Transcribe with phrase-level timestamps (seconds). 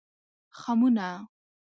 [0.59, 1.07] خمونه